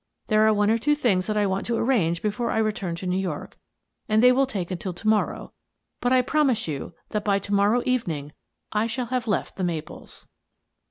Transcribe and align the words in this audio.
There 0.29 0.47
are 0.47 0.51
one 0.55 0.71
or 0.71 0.79
two 0.79 0.95
things 0.95 1.27
that 1.27 1.37
I 1.37 1.45
want 1.45 1.67
to 1.67 1.75
arrange 1.77 2.23
before 2.23 2.49
I 2.49 2.57
return 2.57 2.95
to 2.95 3.05
New 3.05 3.19
York, 3.19 3.59
and 4.09 4.23
they 4.23 4.31
will 4.31 4.47
take 4.47 4.71
until 4.71 4.93
to 4.93 5.07
morrow, 5.07 5.53
but 5.99 6.11
I 6.11 6.23
promise 6.23 6.67
you 6.67 6.95
that 7.09 7.23
by 7.23 7.37
to 7.37 7.53
morrow 7.53 7.83
evening 7.85 8.31
I 8.71 8.87
shall 8.87 9.05
have 9.05 9.27
left' 9.27 9.57
The 9.57 9.63
Maples.' 9.63 10.25